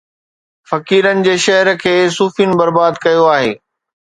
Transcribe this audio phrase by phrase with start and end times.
[0.69, 3.53] فقيرن جي شهر کي صوفين برباد ڪيو آهي